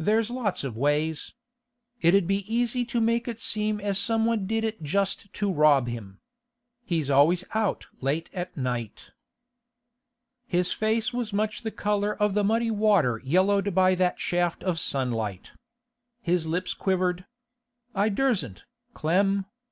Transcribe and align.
'There's 0.00 0.30
lots 0.30 0.64
of 0.64 0.76
ways. 0.76 1.32
It 2.00 2.12
'ud 2.12 2.26
be 2.26 2.38
easy 2.52 2.84
to 2.86 3.00
make 3.00 3.28
it 3.28 3.38
seem 3.38 3.78
as 3.80 4.00
somebody 4.00 4.42
did 4.42 4.64
it 4.64 4.82
just 4.82 5.32
to 5.34 5.48
rob 5.52 5.86
him. 5.86 6.18
He's 6.84 7.08
always 7.08 7.44
out 7.54 7.86
late 8.00 8.28
at 8.32 8.56
night.' 8.56 9.12
His 10.44 10.72
face 10.72 11.12
was 11.12 11.32
much 11.32 11.62
the 11.62 11.70
colour 11.70 12.20
of 12.20 12.34
the 12.34 12.42
muddy 12.42 12.72
water 12.72 13.20
yellowed 13.22 13.72
by 13.76 13.94
that 13.94 14.18
shaft 14.18 14.64
of 14.64 14.80
sunlight. 14.80 15.52
His 16.20 16.46
lips 16.46 16.74
quivered. 16.74 17.24
'I 17.94 18.08
dursn't, 18.08 18.64
Clem. 18.92 19.46